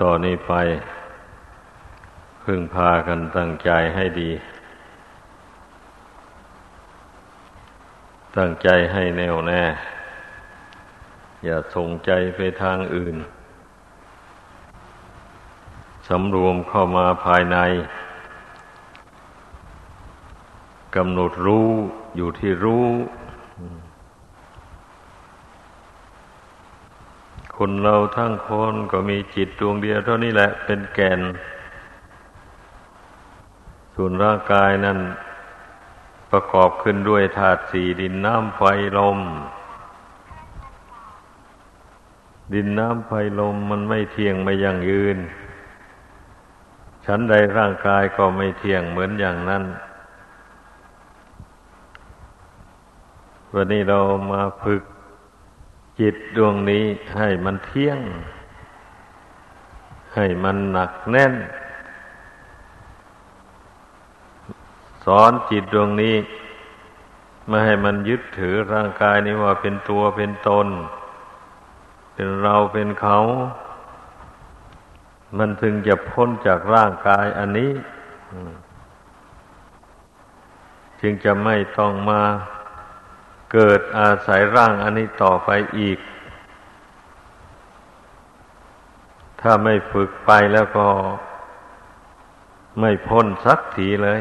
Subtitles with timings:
[0.00, 0.52] ต่อนนี้ไป
[2.42, 4.30] พึงพากันตั้งใจให้ดี
[8.36, 9.62] ตั้งใจให้แน่วแน่
[11.44, 13.16] อย่าส่งใจไปทางอื่น
[16.08, 17.56] สำรวมเข้ามาภายใน
[20.96, 21.68] กำหนดรู้
[22.16, 22.86] อยู่ที่รู้
[27.62, 31.20] คนเราทั้งคนก็มีจิตดวงเดียวเท่านี้แหละเป็นแก่น
[33.94, 34.98] ส่วนร่างกายนั้น
[36.30, 38.62] ประกอบขึ้นด้วยธาตุสี่ดินน้ำไฟ
[38.98, 39.18] ลม
[42.54, 45.18] ดินน้ำไฟลมมันไม่เที่ยงไม่ยั่งยืน
[47.04, 49.64] ฉันใดร่างกายก็ไม่เที่ยงเหมือนอย่างนั้น
[53.54, 53.98] วันนี้เรา
[54.32, 54.84] มาฝึก
[56.00, 56.84] จิตดวงนี้
[57.16, 57.98] ให้มันเที่ยง
[60.14, 61.34] ให้มันหนักแน่น
[65.04, 66.16] สอนจิตดวงนี้
[67.48, 70.66] ไม่ให้มันยึดถือร่างกายนี้ว่าเป็นตัวเป็นตน
[72.14, 73.18] เป็นเราเป็นเขา
[75.38, 77.72] มันถึงจะพ้นจากร่างกายอันนี้
[81.00, 82.22] จึงจะไม่ต้องมา
[83.52, 85.98] เกิดอาศัยร่างอันนี้ต่อไปอีก
[89.40, 90.88] ถ้าไม่ฝึกไปแล้วก็
[92.80, 94.20] ไม่พ้นสักทีเลย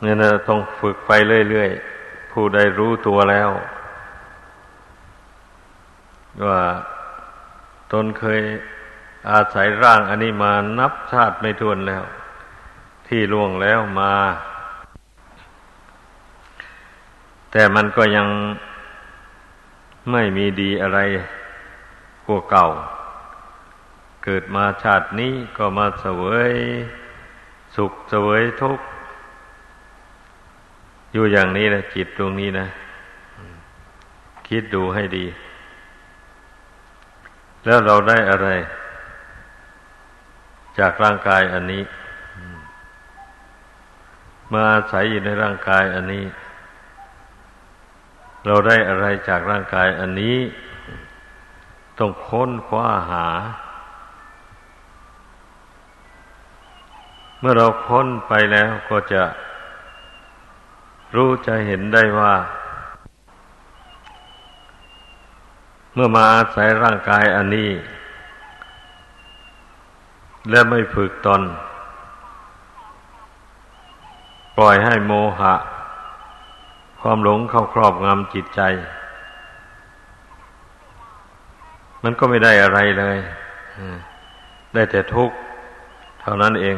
[0.00, 1.12] เนี่ยนะต้องฝึกไป
[1.50, 3.50] เรื่อยๆ ผู้ใดรู้ตัวแล้ว
[6.46, 6.62] ว่า
[7.92, 8.40] ตนเคย
[9.30, 12.02] อาศัยร่างอันนี้มานับชาติไม่ทวนแล้ว
[13.08, 14.12] ที่ล่วงแล้วมา
[17.50, 18.28] แต่มันก็ยัง
[20.10, 20.98] ไม่มีดีอะไร
[22.26, 22.66] กว่าเก่า
[24.24, 26.52] เกิดมาชาตินี้ก็มาเสวย
[27.76, 28.84] สุขเสวยทุกข์
[31.12, 32.66] อยู่อย่างนี้นะจิตตรงนี้นะ
[34.48, 35.26] คิดดูให้ดี
[37.64, 38.48] แล้วเราได้อะไร
[40.78, 41.82] จากร่างกายอันนี้
[44.52, 46.24] มาอาศัยอยู่ในร่างกายอันนี้
[48.46, 50.36] เราได้อะไรจากร่างกายอันนี้
[51.98, 53.26] ต้องค้นคว้าหา
[57.40, 59.22] เมื่อเราค้นไปแล้วก็จะ
[61.14, 62.34] รู้จะเห็นได้ว่า
[65.94, 67.70] เมื่อมาอาศัยร่างกายอันนี้
[70.50, 71.42] และไม่ฝึกตน
[74.56, 75.54] ปล่อยให้โมหะ
[77.00, 78.60] ความหลงเข้าครอบงำจิตใจ
[82.02, 83.18] มันก็ไม่ได้อะไรเลย
[84.74, 85.36] ได้แต่ทุกข์
[86.20, 86.76] เท่านั้นเอง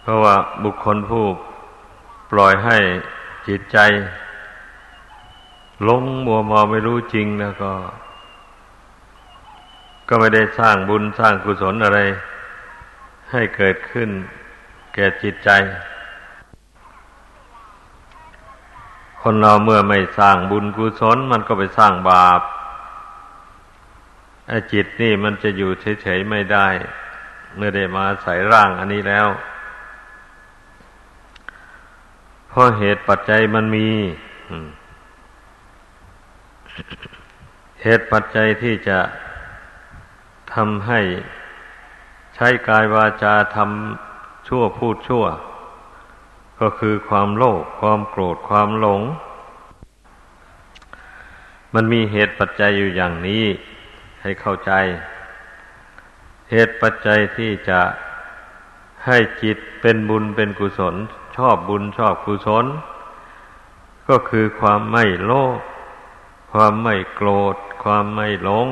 [0.00, 0.34] เพราะว่า
[0.64, 1.24] บุคคลผู้
[2.30, 2.78] ปล่อยให้
[3.48, 3.78] จิตใจ
[5.84, 7.72] หลงมัวมอไม่รู้จริงแล้วก็
[10.08, 11.98] ก็ไม่ได้สร้างบุญสร้างกุศลอะไร
[13.30, 14.08] ให้เกิดขึ้น
[14.94, 15.50] แก่จิตใจ
[19.22, 22.40] คนเราเมื่อไม่สร้างบุญกุศลมันก็ไปสร้างบาป
[24.48, 25.70] ไอจิตนี่มันจะอยู่
[26.02, 26.66] เฉยๆไม่ได้
[27.56, 29.28] เมื่อได้มาใส่ร่างอันนี้แล้ว
[32.48, 33.88] เพราะเหตุปัจจัยมันมี
[37.82, 38.98] เหตุปัจจัยที่จะ
[40.54, 41.00] ทำให้
[42.34, 45.24] ใช้กายวาจาทำชั่วพูดชั่ว
[46.60, 49.02] ก็คือความโลภความโกรธความหลง
[51.74, 53.44] มันมีเหตุปัจจัยอยู่อย่างนี้
[54.22, 54.72] ให้เข้าใจ
[56.50, 57.80] เหตุปัจจัยที่จะ
[59.06, 60.94] ให้จิตเป็นบุญเป็นกุศล
[61.36, 62.66] ชอบบุญชอบกุศล
[64.08, 65.58] ก็คือความไม่โลภ
[66.52, 68.68] ความไม่โกรธ ความไม่หลง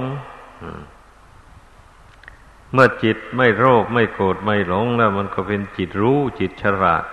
[2.73, 7.05] เมื่อจิตไม่โลภไม่โกรธไม่หลงแล้วมันก็เป็นจิตรู้จิตฉลาด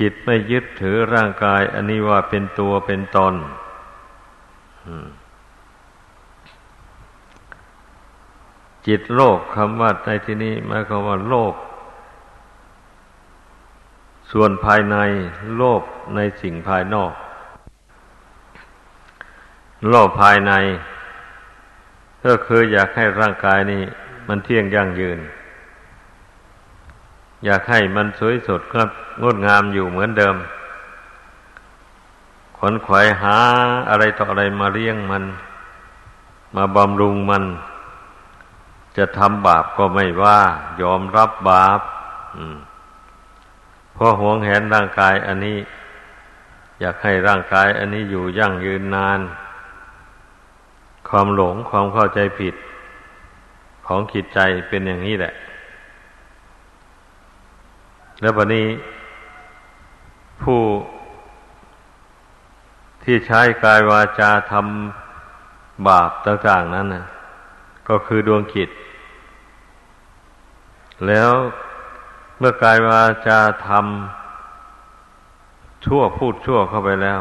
[0.00, 3.34] จิตไม่ยึดถือร่างกาย อันนี้ว่าเป็นตัวเป็นตน
[8.86, 11.54] จิตโลกคำว่าในที่นี้หมายความว่าโลก
[14.32, 14.96] ส่วนภายใน
[15.56, 15.82] โลก
[16.14, 17.12] ในสิ่งภายนอก
[19.90, 20.52] โลกภายใน
[22.24, 23.82] ก็คืออยากให้ร่างกายนี้
[24.28, 25.18] มันเที่ยงยั่งยืน
[27.44, 28.82] อยากให้มันสวยสดก็
[29.22, 30.36] งดงามอยู่เหมือนเดิม
[32.58, 33.38] ขนขวายหา
[33.90, 35.24] อะไรต่ออะไรมาเลี้ยงมัน
[36.56, 37.44] มาบำรุงมัน
[38.96, 40.40] จะทำบาปก็ไม่ว่า
[40.82, 41.80] ยอมรับบาป
[43.94, 45.58] เพราะหวงแหนร่างกายอันนี้
[46.80, 49.20] อยากให้ร่างกายอันนี้อยู่ยั่งยืนนาน
[51.08, 52.54] ความหลงความเข้าใจผิด
[53.86, 55.34] ของขิดใจเป็นอย่างนี้แหละ
[58.24, 58.68] แล้ววันนี้
[60.42, 60.62] ผู้
[63.04, 67.04] ที่ใช้กายวาจาทำบาปต่างๆนั้นนะ
[67.88, 68.70] ก็คือดวงขิด
[71.06, 71.30] แล้ว
[72.38, 77.20] เมื่อกายวาจาทำชั่วพูดชั่วเข้าไปแล้ว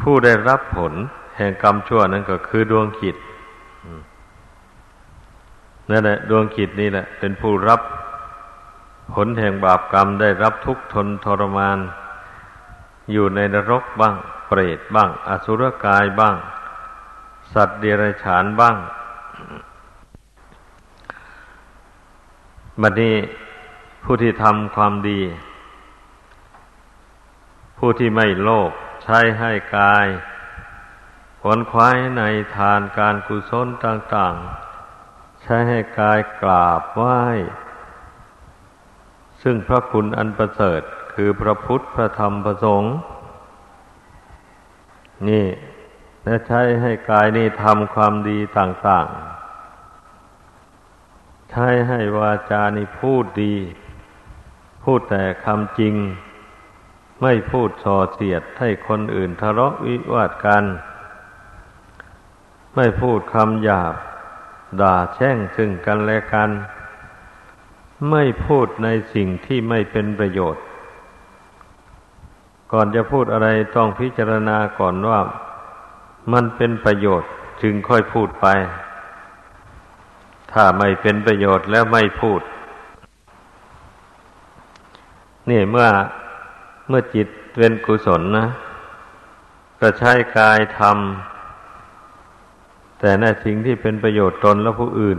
[0.00, 0.92] ผู้ได้รับผล
[1.36, 3.16] แห่งกรรมชั่วนั้นก็คือดวงขิด
[5.90, 7.82] นั่นแหละดวงขิดนี่แหละ เป็นผู้รับ
[9.12, 11.78] ผลแห่งบาปกรรมได้รับทุกทนทรมาน
[13.12, 14.16] อยู่ในนรกบ้าง
[14.48, 16.36] เปรตบ้าง อสุรกายบ้าง
[17.52, 18.76] สัตว์เดรัจฉานบ้าง
[22.82, 23.16] บัดนี้
[24.04, 25.20] ผู้ที่ทำความดี
[27.78, 28.70] ผู้ที่ไม่โลภ
[29.02, 30.06] ใช้ให้กาย
[31.42, 32.22] ผลควายใน
[32.56, 34.34] ทานการกุศลต่าง
[34.90, 37.18] ๆ ใช้ให้กายกราบไหว้
[39.42, 40.82] ซึ่งพระคุณอันประเสริฐ
[41.14, 42.94] คือพระพุทธพระธรรมพระสงฆ์
[45.28, 45.46] นี่
[46.24, 49.06] และใช้ให้กายนี่ทำความดีต่าง
[50.74, 53.54] ๆ ใช้ให้วาจานี่พูดดี
[54.84, 55.94] พูดแต่คำจริง
[57.22, 60.64] ไม่พูดส่อเสียดให้คนอื่นทะเลาะวิวาทกัน
[62.76, 63.94] ไม่พูดคำหยาบ
[64.80, 66.50] ด่าแช่งซึ่งกันและกัน
[68.10, 70.62] ไม่พูดในสิ่งที่ไม่เป็นประโยชน์
[72.72, 75.20] ก่อนจะพูดอะไรต้องพิจารณาก่อนว่า
[76.32, 77.30] มันเป็นประโยชน์
[77.62, 78.46] จึงค่อยพูดไป
[80.52, 82.40] ถ้าไม่เป็นประโยชน์แล้วไม่พูด
[85.50, 85.88] นี่เมื่อ
[86.88, 87.28] เมื่อจิต
[87.58, 88.46] เป็นกุศลนะ
[89.80, 95.14] ก็ใช้กายทำแต่ในสิ่งที่เป็นประโยชน์ตนและผู้อื่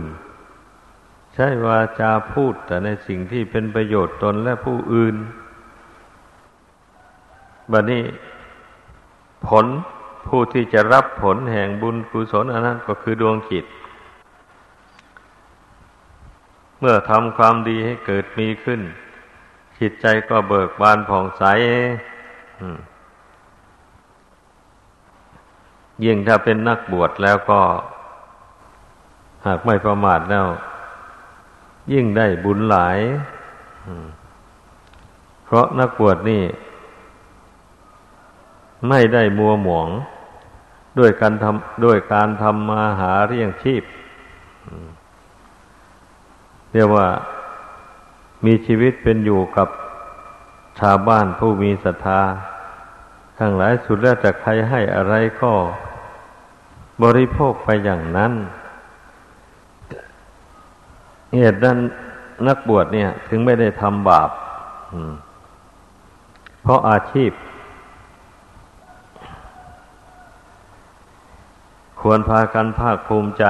[1.34, 5.16] ใช้วาจาพูดแต่ในสิ่งที่เป็นประโยชน์ตนและผู้อื่น
[7.72, 8.02] บัดนี้
[9.46, 9.66] ผล
[10.28, 13.64] ผู้ที่จะรับผลแห่งบุญกุศลอันนั้นก็คือดวงจิต
[16.78, 18.80] เมื่อทำความดีให้เกิดมีขึ้น
[19.78, 21.44] จิตใจก็เบิกบานผ่องใส
[26.04, 27.60] ยิ่งถ้าเป็นนักบวชแล้วก็
[29.46, 30.46] หากไม่ประมาทแล้ว
[31.92, 32.98] ยิ่งได้บุญหลาย
[35.44, 36.42] เพราะนักบวชนี่
[38.88, 39.88] ไม่ได้มัวหมอง
[40.98, 43.82] ด้วยการทำด้วยการทำมาหาเรี่ยงชีพ
[46.72, 47.06] เรียกว่า
[48.44, 49.68] มีชีวิตเป็นอยู่กับ
[50.80, 52.22] ชาวบ้านผู้มีศรัทธา
[53.38, 55.52] ทั้งหลายสุดแล้วจะใครให้อะไรก็
[57.02, 58.32] บริโภคไปอย่างนั้น
[61.36, 61.78] เหตุนั้น
[62.46, 64.30] นักบวชเนี่ย ถึงไม่ได้ทำบาป
[66.62, 67.32] เพราะอาชีพ
[72.00, 73.44] ควรพากันภาคภูมิใจ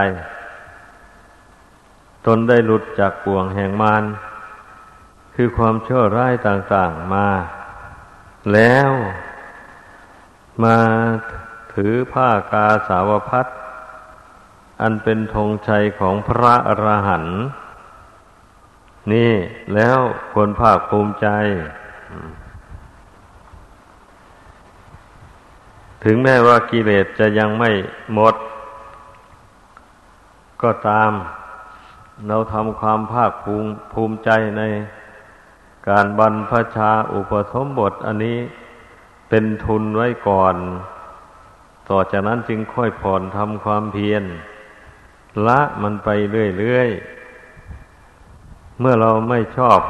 [2.26, 4.04] ตนได้หลุดจากป่วงแห่งมาร
[5.34, 7.28] คือความชั่วร้ายต่างๆมา
[8.52, 8.90] แล้ว
[10.62, 10.78] มา
[11.74, 13.46] ถือผ้ากาสาวพัด
[14.80, 17.40] อันเป็นธงชัยของพระอรหันต์
[19.12, 19.32] นี่
[19.74, 19.98] แล้ว
[20.32, 21.28] ควรภาคภูมิใจ
[26.04, 27.70] ถึงแม้ว่ากิเลสจะยังไม่
[28.14, 28.34] หมด
[30.62, 31.12] ก็ตาม
[32.28, 34.62] เราทำความภาคภูมิภูมิใจใน
[35.88, 38.38] การบรรพชาอุปสมบทอันนี้
[39.28, 40.56] เป็นทุนไว้ก่อน
[41.88, 44.24] ต่อจากนั้นจึงค่อยผ่อนทำความเพียร
[45.46, 46.08] ละมันไป
[46.58, 47.19] เรื่อยๆ
[48.80, 49.80] เมื่อเราไม่ชอบ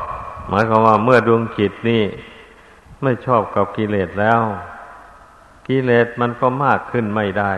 [0.48, 2.04] หมายความว่าเมื่อดวงจิตนี่
[3.02, 4.40] ไม่ชอบกับกิเลสแล้ว
[5.68, 7.52] กิเลสมันก็มากขึ้นไม่ได้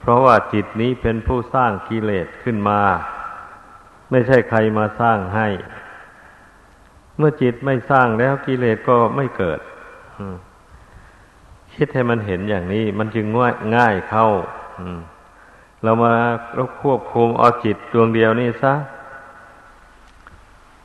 [0.00, 2.80] เพราะว่าจิตนี้เป็นผู้สร้างกิเลสขึ้นมา
[4.10, 5.48] ไม่ใช่ใครมาสร้างให้
[7.16, 9.60] เมื่อจิตไม่สร้างแล้วกิเลสก็ไม่เกิด
[11.74, 14.26] คิดให้มันเห็นอย่างนี้ มันจึงง่ายง่ายเข้า
[15.82, 16.12] เรามา
[16.82, 18.74] ควบคุมเอาจิตดวงเดียวนี่ซะ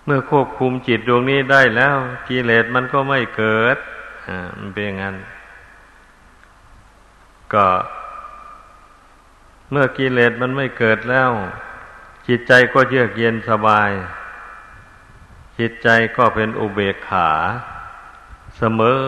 [0.09, 1.95] มื่อควบคุมจิตดวงนี้ได้แล้ว
[2.27, 3.77] กิเลสมันก็ไม่เกิด
[4.27, 5.15] อ่ามันเป็นอย่างนั้น
[7.53, 7.67] ก็
[9.71, 11.31] เมื่อกิเลสมันไม่เกิดแล้ว
[12.27, 13.91] จิตใจก็เยือกเย็นสบาย
[15.59, 15.87] จิตใจ
[16.17, 17.29] ก็เป็นอุเบกขา
[18.57, 18.99] เสมอ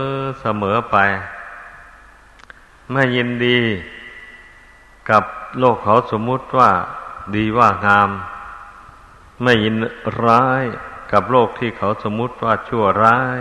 [0.41, 0.97] เสมอไป
[2.91, 3.59] ไม่ยินดี
[5.09, 5.23] กับ
[5.59, 6.71] โลกเขาสมมุติว่า
[7.35, 8.09] ดีว่างาม
[9.43, 9.75] ไม่ยิน
[10.23, 10.65] ร้าย
[11.13, 13.39] กับโลกที่เขาสมมุติว่าชั่วร้าย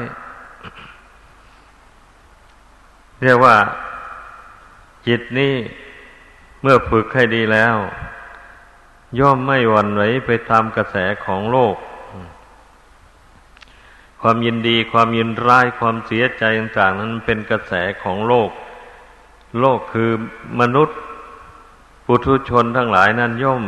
[3.23, 3.57] เรียกว่า
[5.07, 5.55] จิตนี้
[6.61, 7.77] เมื่อฝึกให้ดีแล้ว
[9.19, 11.77] ย่อมไม่หวั่นไหวไปตามกระแสของโลก
[14.21, 17.73] ความยินดีความยินร้ายความเสียใจต่างๆ นั้นเป็นกระแส
[18.03, 18.51] ของโลก
[19.61, 20.11] โลกคือ
[20.61, 20.99] มนุษย์
[22.07, 23.63] ปุถุชนทั้งหลายนั้นย่อม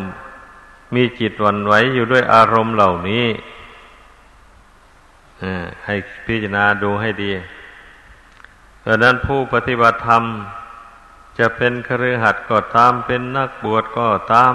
[0.95, 3.25] มีจิตหวั่นไหวอยู่ด้วยอารมณ์เหล่านี้
[5.85, 5.95] ให้
[6.27, 7.33] พิจารณาดูให้ดี
[8.85, 10.23] ดังนั้นผู้ปฏิบัติธรรม
[11.39, 14.55] จะเป็นครือขัดก็ตาม เป็นนักบวชก็ตาม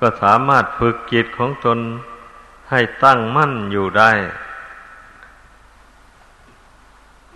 [0.00, 1.78] ก็สามารถฝึกจิตของตน
[2.70, 4.10] ให้ตั้งมั่นอยู่ได้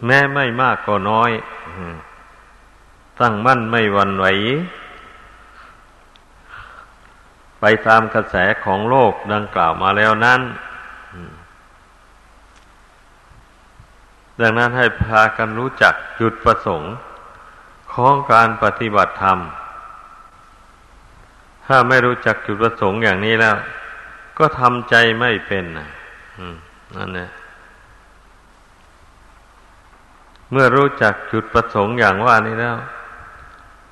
[0.07, 1.31] แม้ไม่มากก็น้อย
[3.21, 4.27] ตั้งมั่นไม่วันไหว
[7.61, 10.41] ไปตามกระแสของโลกดังกล่าวมาแล้วนั้น
[14.41, 16.93] ดังนั้นให้พากันรู้จักจุดประสงค์
[17.95, 19.39] ของการปฏิบัติธรรม
[21.67, 23.57] ถ้าไม่รู้จักจุดประสงค์อย่างนี้แล้ว
[24.39, 25.65] ก็ทำใจไม่เป็น
[26.97, 27.31] นั่นแหละ
[30.51, 32.77] เมื่อรู้จักจุดประสงค์อย่างว่านี้แล้ว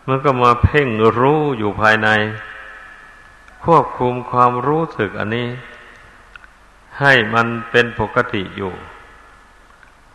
[0.08, 0.88] มันก็มาเพ่ง
[1.20, 2.08] รู้อยู่ภายใน
[3.64, 5.48] ควบคุมความรู้สึกอันนี้
[7.00, 8.72] ให้มันเป็นปกติอยู่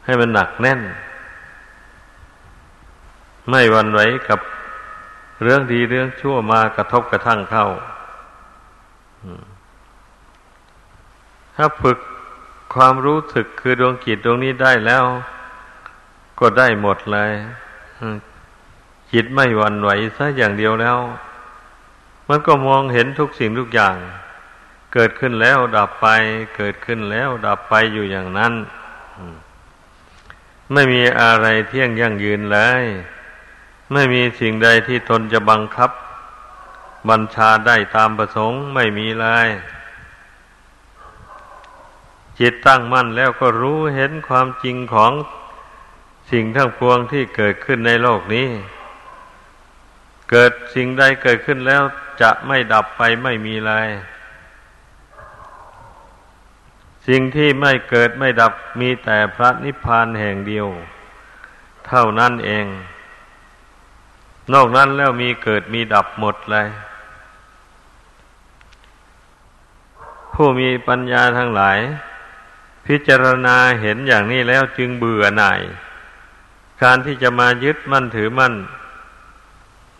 [0.07, 0.81] ให้มันหนักแน่น
[3.49, 3.99] ไม่วันไหว
[4.29, 4.39] กับ
[5.43, 7.67] เรื่องดีเรื่องชั่วมากระทบกระทั่งเข้า
[11.55, 11.97] ถ้าฝึก
[12.75, 15.03] ความรู้สึกคือดวงกิจดวงนี้ได้แล้ว
[16.39, 17.31] ก็ได้หมดเลย
[19.11, 20.97] จิตไม่วันไหวซะอย่างเดียวแล้ว
[22.29, 23.95] มันก็มองเห็นทุกสิ่งทุกอย่าง
[24.93, 26.07] เกิดขึ้นแล้วดับไป
[26.57, 28.53] เกิดขึ้นแล้วดับไปอยู่อย่างนั้น
[30.73, 32.83] ไม่มีอะไรเที่ยงยั่งยืนเลย
[33.93, 35.91] ไม่มีสิ่งใดที่ตนจะบังคับ
[37.09, 39.47] บัญชาได้ตามประสงค์ไม่มีเลย
[42.39, 45.11] จิตตั้งมั่นแล้วก็รู้เห็นความจริงของ
[46.31, 48.49] สิ่งทั้งปวงที่เกิดขึ้นในโลกนี้
[50.31, 51.83] เกิดสิ่งใดเกิดขึ้นแล้ว
[52.21, 53.87] จะไม่ดับไปไม่มีเลย
[57.07, 60.67] สิ่งที่ไม่เกิดไม่ดับมีแต่พระนิพพานแห่งเดียว
[61.87, 62.65] เท่านั้นเอง
[64.53, 66.67] นอกนั้นแล้วมีเกิดมีดับหมดเลย
[70.33, 71.79] ผู้มีปัญญาทั้งหลาย
[72.85, 75.61] พิจารณาเห็นอย่างนี้แล้วจึงเบื่อหน่าย
[76.83, 78.53] การที่จะมายึดมั่นถือมั่น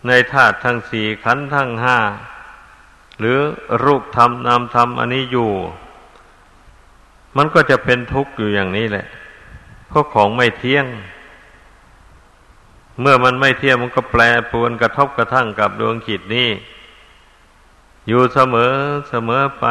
[0.06, 1.98] ในธาตุทั้งสี่ขันธ์ทั้งห้า
[3.18, 3.38] หรือ
[3.82, 5.52] รูปธรรมนามธรรมอันนี้อยู่
[7.38, 9.06] มันก็จะเป็นทุกข์อยู่อย่างนี้แหละ
[9.88, 10.86] เพราะของไม่เที่ยง
[13.00, 16.48] เมื่อมันไม่เที่ยงมันก็แปรปรวนกระทบกระทั่งกับดวงจิตนี้
[18.08, 18.72] อยู่เสมอ
[19.10, 19.66] เสมอไป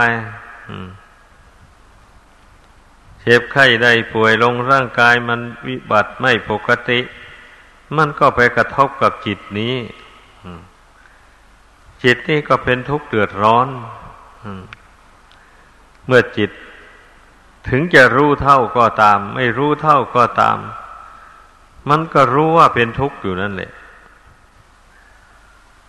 [3.21, 6.99] เจ็บไข้ได้ป่วยลงร่างกายมันวิบัติไม่ปกติ
[7.97, 9.75] มันก็ไปกระทบกับจิตนี้
[12.03, 13.67] จิตนี้ก็เป็นทุกข์เดือดร้อน
[16.05, 16.51] เมื่อจิต
[17.69, 20.57] ถึงจะรู้เท่าก็ตาม ไม่รู้เท่าก็ตาม
[21.89, 23.71] มันก็รู้ว่าเป็นทุกข์อยู่นั่นแหละ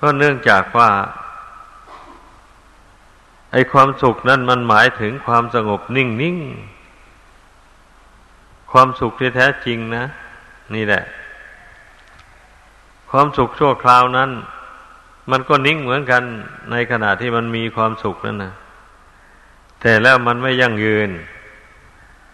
[0.01, 0.91] ก็เนื่องจากว่า
[3.53, 6.39] ไอความสุขนั่นมันหมายถึงความสงบนิ่งนิ่ง
[8.73, 10.05] ความสุขที่แท้จริงนะ
[10.75, 11.03] นี่แหละ
[13.11, 14.31] ความสุขชั่วคราวนั้น
[15.31, 16.23] มันก็นิ่งเหมือนกัน
[16.71, 18.53] ในขณะที่มันมีความสุขนั่นนะ
[19.81, 21.11] แต่แล้วมันไม่ยั่งยืน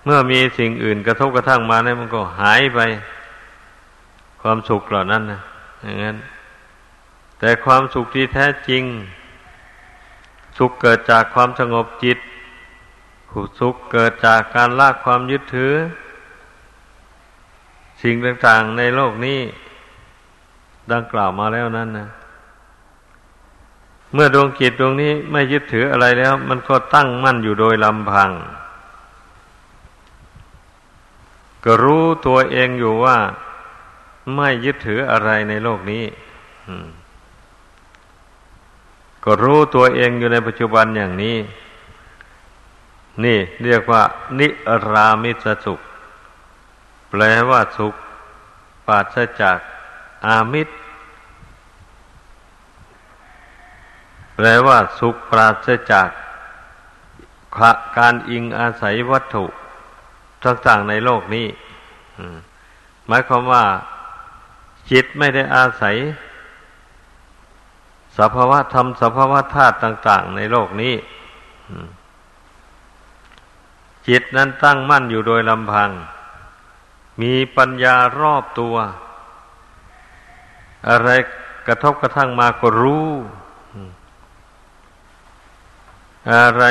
[0.05, 2.81] เมื่อมีสิ่งอื่นกระทบกระทั่งมาเนี่ยมันก็หายไป
[4.43, 5.41] ความสุขเหล่านั้นนะ
[5.83, 6.17] อย่างนั้น
[7.39, 8.83] แต่ความสุขที่แท้จริง
[10.59, 12.19] สุขเกิดจากความสงบจิต
[13.61, 15.73] สุขเกิดจากการละความยึดถือ
[18.03, 19.41] สิ่งต่างๆในโลกนี้
[20.93, 22.09] ดังกล่าวมาแล้วนั้นนะ
[24.13, 28.31] เมื่อดวงจิตดวงนี้ไม่ยึดถืออะไรแล้ว มันก็ตั้งมั่นอยู่โดยลำพัง
[31.65, 33.19] ก็รู้ตัวเองอยู่ว่า
[34.35, 36.05] ไม่ยึดถืออะไรในโลกนี้
[39.25, 41.37] ก็รู้ตัวเองอยู่ในปัจจุบันอย่างนี้
[43.25, 44.03] นี่เรียกว่า
[44.39, 44.49] นิ
[44.91, 45.81] รามิสสุข
[47.11, 47.95] แปลว่าสุข
[48.87, 49.59] ปราศจาก
[50.27, 50.75] อามิตร
[54.35, 56.09] แปลว่าสุขปราศจาก
[57.99, 59.45] การอิงอาศัยวัตถุ
[60.47, 61.47] ต่างๆในโลกนี้
[63.07, 63.65] หมายความว่า
[64.91, 65.97] จิตไม่ได้อาศัย
[68.19, 70.95] สภาวะธรรมสภาวะธาตุต่าง ๆ ในโลกนี้
[74.09, 75.91] จิตนั้นตั้งมั่นอยู่โดยลำพัง
[77.23, 78.77] มีปัญญารอบตัว
[80.89, 81.09] อะไร
[81.67, 83.09] กระทบกระทั่งมาก็รู้
[86.33, 86.65] อะไร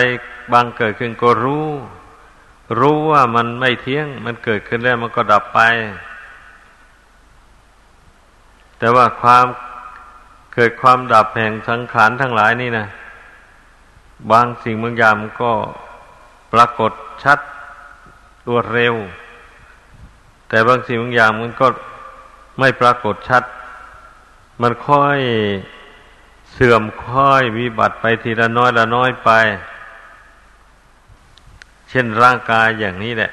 [0.54, 1.68] บางเกิดขึ้นก็รู้
[2.80, 5.60] รู้ว่ามันไม่เที่ยง มันเกิดขึ้นแล้วมันก็ดับไป
[8.80, 9.46] แต่ว่าความ
[10.54, 12.88] เกิดความดับแห่งสังขารทั้งหลายนี่นะ
[14.32, 15.52] บางสิ่งบางอย่างก็
[16.54, 16.92] ปรากฏ
[17.24, 17.40] ชัด
[18.48, 18.96] รวดเร็ว
[20.50, 21.68] แต่บางสิ่งบางอย่างมันก็
[22.60, 23.44] ไม่ปรากฏชัด
[24.62, 25.20] มันค่อย
[26.52, 29.32] เสื่อมค่อยวิบัติไปทีละน้อยละน้อยไป
[31.94, 33.32] ช่นร่างกายอย่างนี้แหละ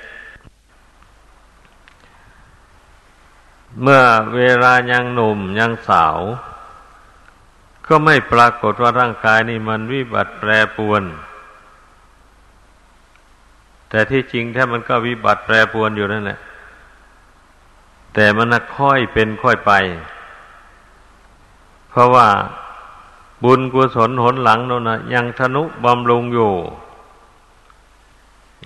[3.82, 4.02] เมื่อ
[4.36, 6.18] เวลายังหนุ่มยังสาว
[7.86, 11.02] ก็ไม่ปรากฏว่าร่างกายนี่มันวิบัติแปรปวน
[13.88, 16.38] แต่ที่จริงแท้มันก็วิบัติแปรปวนอยู่นั่นแหละ
[18.14, 18.48] แต่มัน
[18.78, 19.72] ค่อยเป็นค่อยไป
[21.90, 22.28] เพราะว่า
[23.44, 26.52] บุญกุศลหนหลังนั่นนะยังทนุบำรุงอยู่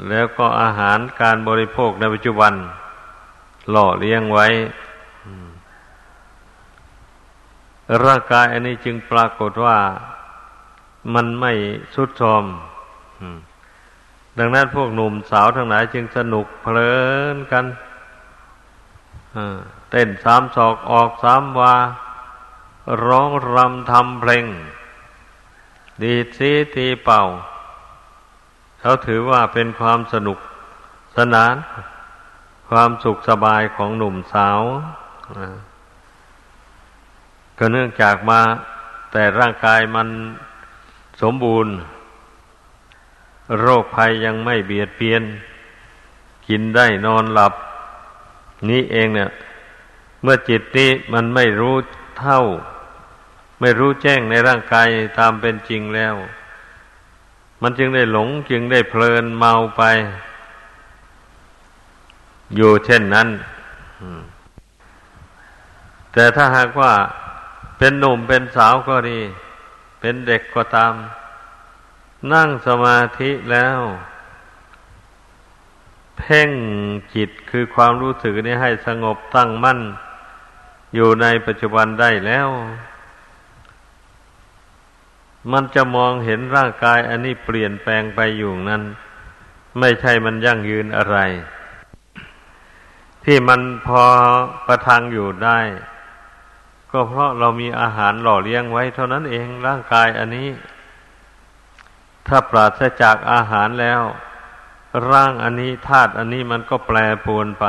[0.09, 2.53] แล้วก็อาหารการบริโภคในปัจจุบัน
[3.71, 4.47] หล่อเลี้ยงไว้
[8.05, 9.79] ร่างกายอันนี้จึงปรากฏว่า
[11.15, 11.53] มันไม่
[11.95, 12.45] สุดโทม
[14.39, 16.93] ดังนั้นพวกหนุ่มสาวทั้งหลายจึงสนุกเพลิ
[17.35, 17.65] นกัน
[19.91, 21.75] เต้นสามศอกออกสามวา
[23.05, 24.47] ร้องรำทำเพลง
[26.03, 27.23] ดีดซีตีเป่า
[28.87, 30.39] เขาถือว่าเป็นความสนุก
[31.17, 31.55] สนาน
[32.71, 34.61] ความสุขสบายของหนุ่มสาว
[37.59, 38.41] ก็เนื่องจากมา
[39.13, 40.09] แต่ร่างกายมัน
[41.23, 41.75] สมบูรณ์
[43.61, 45.23] โรคภัยยังไม่เบียดเบียน
[46.49, 47.55] กินได้นอนหลับ
[48.69, 49.31] นี้เองเนี่ย
[50.23, 51.77] เมื่อจิตนี้มันไม่รู้
[52.21, 52.41] เท่า
[53.61, 56.17] ไม่รู้แจ้งในร่างกายตามเป็นจริงแล้ว
[57.67, 59.83] มันจึงได้หลงจึงได้เพลินเมาไป
[62.57, 63.29] อยู่เช่นนั้น
[66.13, 66.93] แต่ถ้าหากว่า
[67.79, 69.21] เป็นหนุ่มเป็นสาวก็ดี
[70.01, 70.93] เป็นเด็กก็ตาม
[72.33, 73.79] นั่งสมาธิแล้ว
[76.19, 76.51] เพ่ง
[77.15, 79.81] จิตคือความรู้สึกนี้ให้สงบตั้งมั่น
[80.95, 82.49] อยู่ในปัจจุบันได้แล้ว
[85.53, 88.83] มันจะมองเห็นร่างกายอันนี้เปลี่ยนแปลงไปอยู่นั้น
[89.79, 91.17] ไม่ใช่มันยั่งยืนอะไร
[93.25, 94.03] ที่มันพอ
[94.67, 95.61] ประทังอยู่ได้
[96.93, 100.49] ก็เพราะเรามีอาหารหล่อเลี้ยงไว้ เท่านั้นเองร่างกายอันนี้
[102.27, 104.01] ถ้าปราศจากอาหารแล้ว
[105.11, 107.67] ร่างอันนี้ธาตุอันนี้มันก็แปรปรวนไป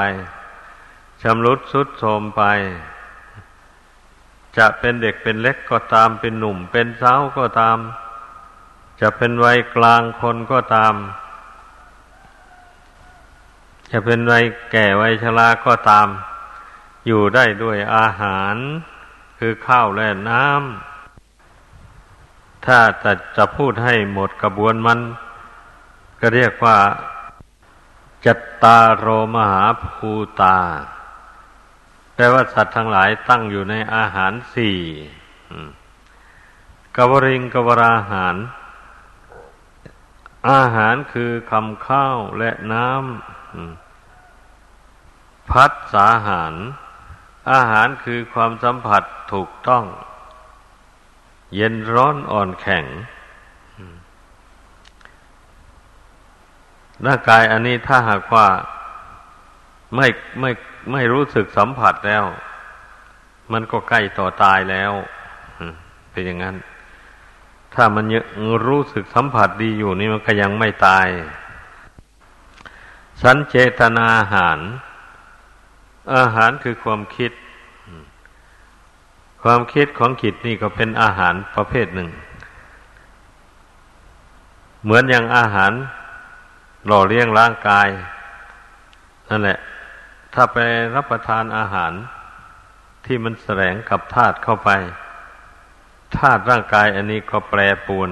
[1.21, 2.43] ชำรุดสุดโทรมไป
[4.57, 7.77] จะเป็นเด็กเป็นเล็กก็ตามเป็นหนุ่ม เป็นสาวก็ตาม
[9.01, 10.93] จะเป็นวัยกลางคนก็ตาม
[13.91, 16.07] จะเป็นวัยแก่วัยชราก็ตาม
[17.05, 18.55] อยู่ได้ด้วยอาหาร
[19.39, 24.99] คือข้าวและน้ำถ้าจะจะพูดให้หมดกระบวนมัน
[26.19, 26.77] ก็เรียกว่า
[28.25, 30.57] จัตตาโรมหาภูตา
[32.15, 34.77] แปลว่าสัตว์ทั้งหลายตั้งอยู่ในอาหารสี่
[36.95, 38.35] กวริงกวราหาร
[40.51, 46.53] อาหารคือคำข้าวและน้ำพัดสาหาร
[47.51, 49.85] อาหารคือความสัมผัสถูกต้อง
[51.55, 52.85] เย็นร้อนอ่อนแข็ง
[57.05, 58.47] ร่างกายอันนี้ถ้าหากว่า
[59.95, 60.07] ไม่
[60.39, 60.51] ไม่
[60.91, 62.23] ไม่รู้สึกสัมผัสแล้ว
[63.51, 64.91] มันก็ใกล้ต่อตายแล้ว
[66.11, 66.55] เป็นอย่างนั้น
[67.73, 68.23] ถ้ามันยัง
[68.67, 71.07] รู้สึกสัมผัสดีอยู่นี่มันก็ยังไม่ตาย
[73.21, 74.59] สันเจตนาอาหาร
[76.15, 77.31] อาหารคือความคิด
[79.43, 82.09] ความคิดของจิตนี่ก็เป็นอาหารประเภทหนึ่ง
[84.83, 85.71] เหมือนอย่างอาหาร
[86.87, 87.87] หล่อเลี้ยงร่างกาย
[89.29, 89.57] นั่นแหละ
[90.37, 90.57] ถ้าไป
[90.95, 91.93] รับประทานอาหาร
[93.05, 94.69] ที่มันแสลงกับธาตุเข้าไป
[96.17, 98.09] ธาตุร่างกายอันนี้ก็แปรปวน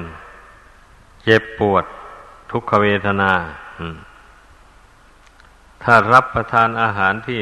[1.23, 1.83] เจ็บปวด
[2.51, 3.31] ทุกขเวทนา
[5.83, 7.41] ถ้ารับประทานอาหารที่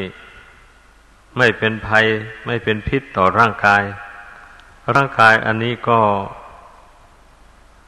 [1.37, 2.05] ไม่เป็นภัย
[2.45, 3.83] ไม่เป็นพิษต่อร่างกาย
[4.95, 5.99] ร่างกายอันนี้ก็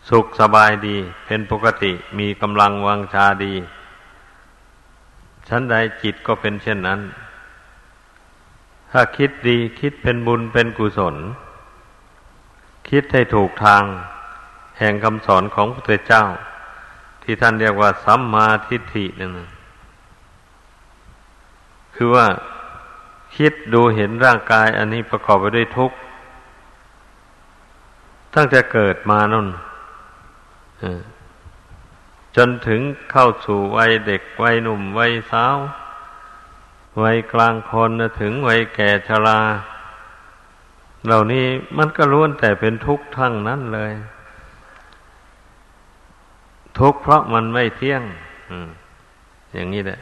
[0.10, 3.54] สุขสบายดี เป็นปกติมีกำลังวังชาดี
[5.48, 7.00] ชั้นใดจิตก็เป็นเช่นนั้น
[8.92, 11.16] ถ้าคิดดีคิดเป็นบุญเป็นกุศล
[12.90, 13.84] คิดให้ถูกทาง
[14.80, 16.24] แห่งคำสอนของพระเจ้า
[17.24, 19.32] ที่ท่านเรียกว่าสัมมาทิฏฐินั่น
[21.96, 22.28] คือว่า
[23.36, 25.98] คิดดูเห็นร่างกายอันนี้ประกอบไปด้วยทุกข์
[28.36, 29.48] ตั้งแต่เกิดมานั่น
[32.36, 35.58] จนถึงเข้าสู่วัยเด็กวัยหนุ่มวัยสาว
[37.04, 37.92] วัยกลางคน
[38.22, 39.40] ถึงวัยแก่ชรา
[41.06, 41.46] เหล่านี้
[41.78, 43.94] มันก็ล้วนแต่เป็นทุกข์ทั้งนั้นเลย
[46.80, 48.04] ทุกข์เพราะมันไม่เที่ยง
[49.54, 50.00] อย่างนี้แหละ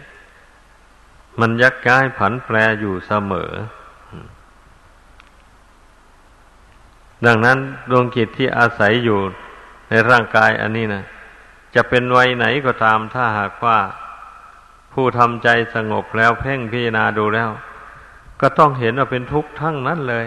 [1.39, 3.51] มันยักย้ายผันแปรอยู่เสมอ
[7.25, 7.57] ดังนั้น
[7.89, 9.19] ดวงจิตที่อาศัยอยู่
[9.89, 11.03] ในร่างกายอันนี้นะ
[11.75, 13.77] จะเป็นวัยไหนก็ตามถ้าหากว่า
[14.93, 17.49] ผู้ทำใจสงบแล้วเพ่งพิจารณาดูแล้ว
[18.41, 20.25] ก็ต้องเห็นว่าเป็นทุกข์ทั้งนั้นเลย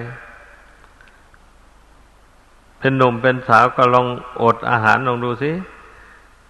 [2.79, 4.07] เป็นหนุ่มเป็นสาวก็ลอง
[4.43, 5.53] อดอาหารลองดูสิ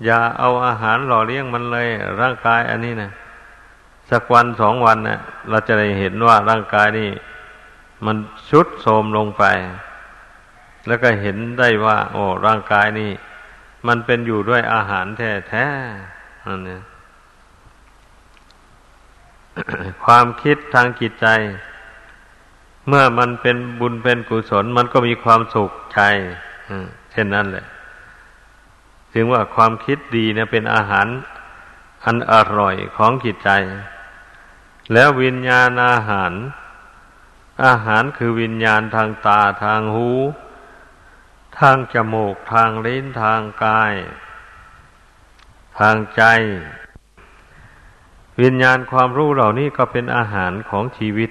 [0.04, 1.88] อย่าเอาอาหารหล่อเลี้ยงมันเลย
[2.20, 3.10] ร่างกายอันนี้นะ
[4.10, 7.10] สักวันสองวันเนะ่ยเราจะได้เห็นว่าร่างกายนี่
[8.06, 8.16] มัน
[8.50, 9.44] ชุดโทมลงไป
[10.86, 13.10] แล้วก็เห็นได้ว่า โอ้ร่างกายนี่
[13.88, 16.82] มันเป็นอยู่ด้วยอาหารแท้ๆนั่นเนี่ย
[20.04, 21.26] ความคิดทางจิตใจ
[22.88, 26.00] เมื่อมันเป็นบุญเป็นกุศล มันก็มีความสุขใจ
[27.12, 27.66] เช่นนั้นแหละ
[29.12, 31.06] ถึงว่าความคิดดีเนี่ยเป็นอาหาร
[32.04, 33.50] อันอร่อยของจิตใจ
[34.92, 36.32] แล้ววิญญาณอาหาร
[37.64, 40.08] อาหารคือวิญญาณทางตาทางหู
[41.60, 43.94] ทางจมูกทางลิ้นทางกาย
[45.78, 46.22] ทางใจ
[48.42, 51.30] วิญญาณความรู้เหล่านี้ก็เป็นอาหารของชีวิต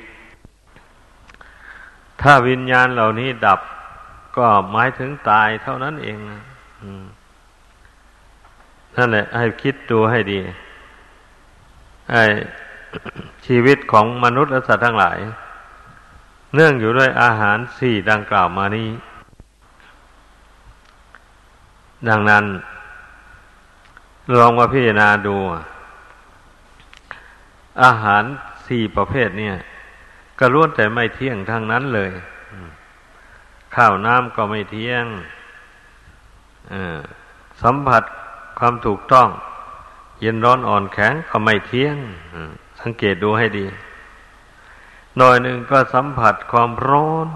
[2.22, 3.60] ถ้าวิญญาณเหล่านี้ดับ
[4.38, 6.18] ก็หมายถึงตายเท่านั้นเอง
[8.98, 10.40] นั่นแหละ ให้คิดดูให้ดี
[12.12, 12.16] ไอ
[13.46, 15.18] ชีวิตของมนุษย์และสัตว์ทั้งหลาย
[16.54, 18.90] เนื่องอยู่ด้วยอาหารสี่ดังกล่าวมานี้
[22.10, 22.46] ดังนั้น
[24.38, 25.36] ลองมาพิจารณาดู
[27.84, 28.24] อาหาร
[28.68, 29.56] สี่ประเภทเนี่ย
[30.40, 32.12] ก็ล้วนแต่ไม่เที่ยงทางนั้นเลย
[33.76, 35.06] ข้าวน้ำก็ไม่เที่ยง
[37.64, 38.04] สัมผัส
[38.60, 39.30] ความถูกต้อง
[40.20, 41.98] เย็นร้อนอ่อนแข็งก็ไม่เที่ยง
[42.82, 43.66] สังเกตดูให้ดี
[45.18, 47.28] หน่อยหนึ่งก็สัมผัสความร้อน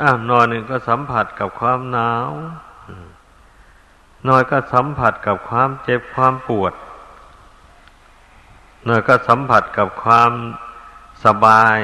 [0.00, 2.30] อ่าหน่อยหนึ่งก็สัมผัสกับความหนาว
[4.28, 6.72] น้อยก็สัมผัสกับความเจ็บความปวด
[8.88, 10.30] น้อยก็สัมผัสกับความ
[11.24, 11.78] สบาย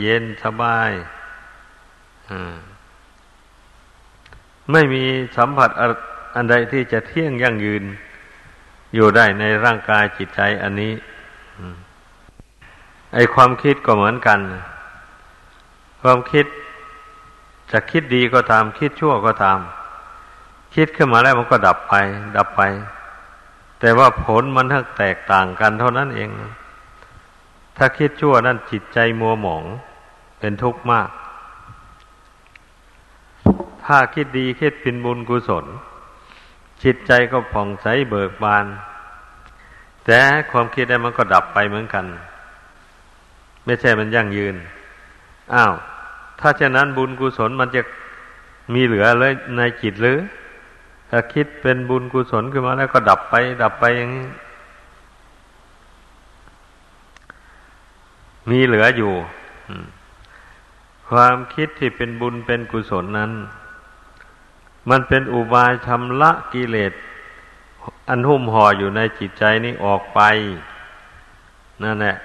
[0.00, 0.90] เย็นสบาย
[4.72, 5.04] ไม่มี
[5.36, 5.70] สัมผัส
[6.34, 7.84] อันใดที่จะเที่ยงยั่งยืน
[8.94, 10.92] อยู่ได้ในร่างกายจิตใจอันนี้
[13.14, 14.40] ไอความคิดก็เหมือนกัน
[16.02, 16.46] ความคิด
[17.72, 19.58] จะคิดดีก็ตาม คิดชั่วก็ตาม
[20.74, 21.94] คิดขึ้นมาแล้วมันก็ดับไป
[22.36, 22.62] ดับไป
[23.80, 26.30] แต่ว่าผลมันทั้งแตกต่างกันเท่านั้นเอง
[27.76, 29.64] ถ้าคิดชั่วนั่นจิตใจมัวหมอง
[30.38, 31.08] เป็นทุกข์มาก
[33.84, 35.64] ถ้าคิดดีคิดเป็นบุญกุศล
[36.82, 38.66] จิตใจก็ผ่องใสเบิกบาน
[40.06, 42.04] แต่ความคิดนั้นมันก็ดับไปเหมือนกัน
[43.64, 44.56] ไม่ใช่มันยั่งยืน
[45.54, 45.72] อ้าว
[46.40, 47.82] ถ้าเช่นนั้นบุญกุศลมันจะ
[48.74, 50.18] มีเหลือเลยในจิตหรือ
[51.10, 54.26] ถ้าคิดเป็นบุญกุศลขึ้นมาแล้วก็ดับไป ดับไปอย่างนี้
[58.50, 59.12] มีเหลืออยู่
[61.08, 63.32] ความคิดที่เป็นบุญเป็นกุศลนั้น
[64.90, 66.92] มันเป็นอุบายชำระกิเลส
[68.08, 70.20] อันหุ้มห่ออยู่ในจิตใจนี้ออกไป
[71.82, 72.16] นั่นแหละ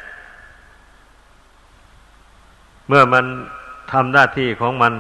[2.88, 3.26] เมื่อมัน
[3.92, 4.94] ทำหน้าที่ของมัน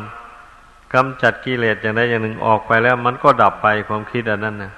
[0.95, 4.73] กำจัดกิเลสอย่างใดอย่างหนึ่งออกไปแล้ว มันก็ดับไปความคิดอันนั้นนะ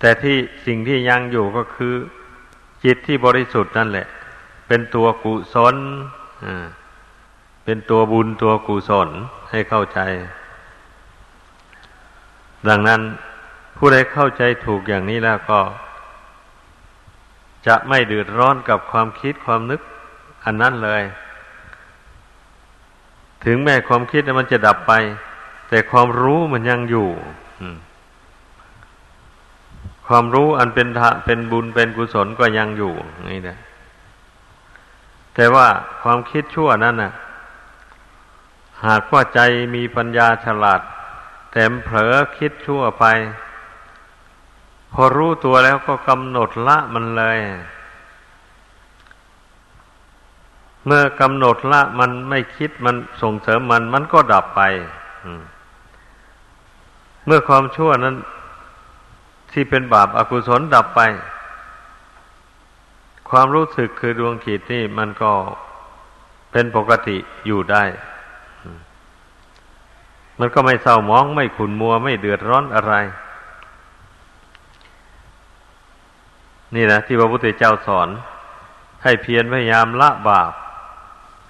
[0.00, 1.94] แต่ที่สิ่งที่ยังอยู่ก็คือ
[2.84, 4.06] จิตที่บริสุทธิ์นั่นแหละ
[4.66, 5.76] เป็นตัวกุศล
[7.64, 9.08] เป็นตัวบุญตัวกุศล
[9.50, 10.00] ให้เข้าใจ
[12.68, 13.00] ดังนั้น
[13.76, 15.60] ผู้ใดเข้าใจถูกอย่างนี้แล้วก็
[17.66, 19.80] จะไม่เดือดร้อนกับความคิดความนึก
[20.44, 21.02] อันนั้นเลย
[23.44, 24.92] ถึงแม้ความคิดมันจะดับไป
[25.68, 27.08] แต่ความรู้มันยังอยู่
[30.06, 32.92] ความรู้อันเป็นทะเป็นบุญเป็นกุศลก็ยังอยู่
[33.30, 33.58] นี่นะ
[35.34, 35.66] แต่ว่า
[36.02, 37.12] ความคิดชั่วนั้นน่ะ
[38.86, 39.40] หากว่าใจ
[39.74, 40.80] มีปัญญาฉลาด
[41.52, 43.04] แต่เผลอคิดชั่วไป
[44.92, 47.38] พอรู้ตัวแล้วก็กำหนดละมันเลย
[50.88, 54.62] เมื่อกำหนดละมันไม่คิดมันส่งเสริมมัน มันก็ดับไป
[57.26, 58.16] เมื่อความชั่วนั้น
[59.52, 61.00] ที่เป็นบาปอากุศลดับไป
[63.30, 65.32] ความรู้สึกคือดวงขีดนี่มันก็
[66.52, 67.84] เป็นปกติอยู่ได้
[70.38, 72.94] มันก็ไม่เศร้ามองไม่ขุนมัวไม่เดือดร้อนอะไร
[76.74, 78.08] นี่นะที่พระพุทธเจ้าสอน
[79.02, 80.52] ให้เพียรพยายามละบาป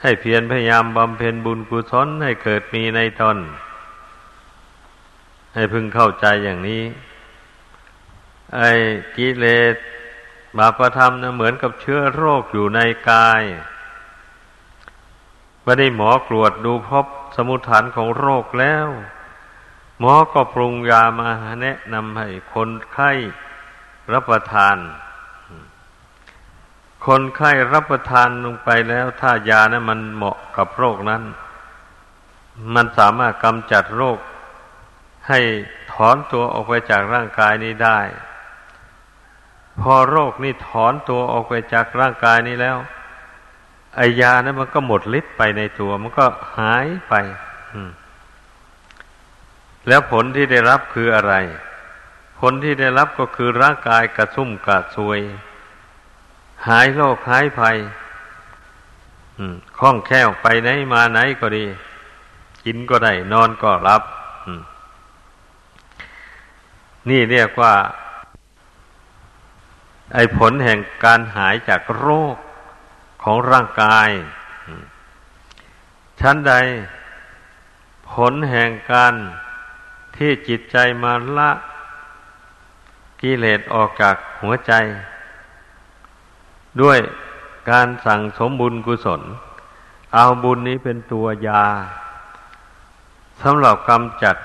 [0.03, 3.39] ให้เพียรพยายามบำเพ็ญบุญกุศลให้เกิดมีในตน
[5.55, 6.83] ให้พึงเข้าใจอย่างนี้
[8.57, 8.71] ไอ้
[9.17, 9.77] กิเลส
[10.59, 12.81] บาปธรรมนะเหมือนกับเชื้อโรคอยู่ใน
[13.11, 13.43] กาย
[15.63, 17.07] ไม่ได้หมอกรวดดูพบ
[17.37, 18.89] สมุทฐานของโรคแล้ว
[19.99, 21.31] หมอก็ปรุงยามา
[21.63, 23.11] แนะนำให้คนไข้
[24.13, 24.77] รับประทาน
[27.07, 31.23] คนไข้รับประทานลงไปแล้ว ถ้ายานะั้นมันเหมาะกับโรคนั้น
[32.75, 34.19] มันสามารถกำจัดโรค
[35.29, 35.41] ให้
[35.93, 38.01] ถอนตัวออกไปจากร่างกายนี้ได้
[39.81, 42.77] พอโรคนี่ถอนตัวออกไปจากร่างกายนี้แล้ว
[43.97, 46.27] ไอยานะั้นมันก็หมดฤทธิ์ไปในตัว มันก็
[46.59, 47.15] หายไป
[49.89, 51.35] แล้วผลที่ได้รับคืออะไร
[52.41, 55.21] ผลที่ได้รับก็คือร่างกายกระชุ่มกระซวย
[56.67, 57.77] หายโรคหายภัย
[59.79, 61.65] คล่องแคล่วไปไหนมาไหนก็ดี
[62.65, 64.03] กินก็ได้ นอนก็รับ
[67.09, 67.75] นี่เรียกว่า
[70.15, 72.37] ไอ้ผลแห่งการหายจากโรค
[73.23, 74.09] ของร่างกาย
[76.21, 76.53] ชั้นใด
[78.11, 79.15] ผลแห่งการ
[80.17, 81.51] ที่จิตใจมาละ
[83.21, 84.73] กิเลสออกจากหัวใจ
[86.83, 86.99] ด้วย
[87.71, 89.23] การสั่งสมบุญกุศล
[90.15, 91.65] เอาบุญนี้เป็นตัวยา
[93.43, 94.37] สำหรับกำจัด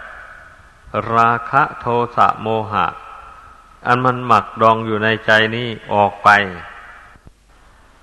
[1.15, 2.86] ราคะโทสะโมหะ
[3.88, 6.29] อันมันหมักดองอยู่ในใจนี้ออกไป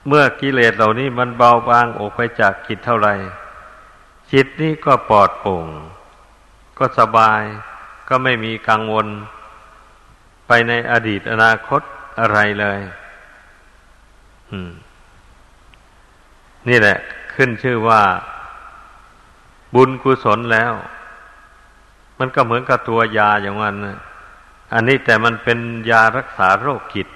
[0.07, 3.09] เมื่อกิเลสเหล่านี้มันเบาบางออกไปจากจิตเท่าไร
[4.33, 5.67] จิตนี้ก็ปลอดโปร่ง
[6.79, 7.43] ก็สบาย
[8.09, 9.07] ก็ไม่มีกังวล
[10.47, 11.83] ไปในอดีตอนาคต
[12.21, 12.81] อะไรเลย
[16.69, 16.99] นี่แหละ
[17.35, 18.03] ขึ้นชื่อว่า
[19.75, 20.73] บุญกุศลแล้ว
[22.19, 23.99] มันก็เหมือนกับตัวยาอย่างนั้นนะ
[24.73, 25.59] อันนี้แต่มันเป็น
[25.91, 27.09] ยารักษาโรคกิจ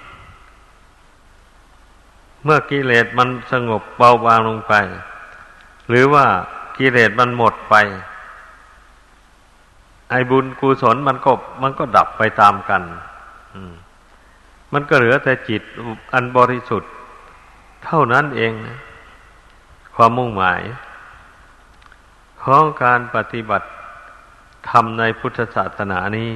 [2.43, 4.73] เมื่อกิเลสมันสงบเบาบางลงไป
[5.89, 6.25] หรือว่า
[6.77, 7.75] กิเลสมันหมดไป
[10.09, 11.31] ไอ้บุญกุศลมันก็
[11.63, 12.81] มันก็ดับไปตามกัน
[14.73, 15.61] มันก็เหลือแต่จิต
[16.13, 16.91] อันบริสุทธิ์
[17.83, 18.53] เท่านั้นเอง
[19.95, 20.61] ความมุ่งหมาย
[22.43, 23.67] ของการปฏิบัติ
[24.69, 26.31] ทำในพุทธศาสนานี้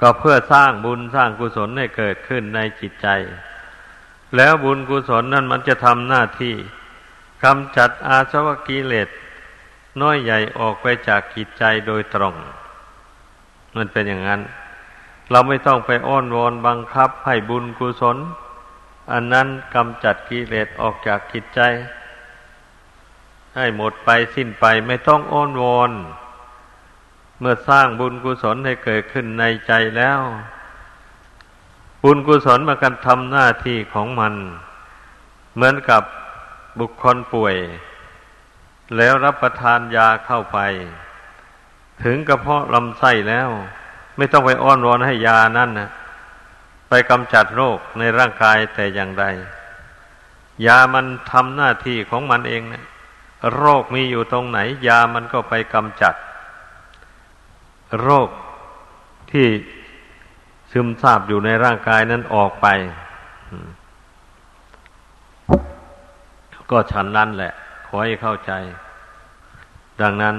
[0.00, 3.08] ก็เพื่อสร้างบุญสร้างกุศลให้เกิดขึ้นในจิตใจ
[4.36, 6.54] แล้วบุญกุศลนั้นมันจะทำหน้าที่
[7.44, 9.08] กำจัดอาสวะกิเลส
[10.00, 12.34] น้อยใหญ่ออกไปจากจิตใจโดยตรง
[13.76, 14.40] มันเป็นอย่างนั้น
[15.30, 18.16] เราไม่ต้องไปอ้อนวอนบังคับให้บุญกุศล
[19.12, 21.60] อันนั้นกำจัดกิเลสออกจากจิตใจ
[23.56, 25.90] ให้หมดไปสิ้นไปไม่ต้องอ้อนวอน
[27.40, 30.20] เมื่อสร้างบุญกุศลให้เกิดขึ้นในใจแล้ว
[32.02, 34.34] บุญกุศลมากันทำหน้าที่ของมัน
[35.54, 36.02] เหมือนกับ
[36.80, 37.56] บุคคลป่วย
[38.96, 40.58] แล้วรับประทานยาเข้าไป
[42.04, 43.48] ถึงกระเพาะลำไส้แล้ว
[44.16, 45.90] ไม่ต้องไปอ้อนวอนให้ยานั่นนะ
[46.88, 49.24] ไปกำจัดโรคในร่างกายแต่อย่างใด
[50.66, 52.84] ยามันทำหน้าที่ของมันเองนะ
[53.56, 56.14] โรคมีอยู่ตรงไหน ยามันก็ไปกำจัด
[58.00, 58.28] โรค
[59.30, 59.46] ที่
[60.72, 62.66] ซึมซาบอยู่ในร่างกายนั้นออกไป
[66.70, 67.52] ก็ฉันนั้นแหละ
[67.86, 68.52] ขอให้เข้าใจ
[70.00, 70.36] ดังนั้น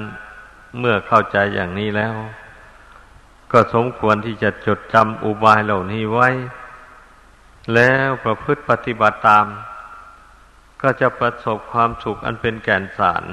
[0.80, 2.14] เมื่อเข้าใจอย่างนี้แล้ว
[3.52, 6.30] ก็สมควรที่จะจดจำอุบายเหล่านี้ไว้
[7.74, 9.46] แล้วประพฤติปฏิบัติตาม
[10.82, 13.26] ก็จะประสบความสุขอันเป็นแก่นสาร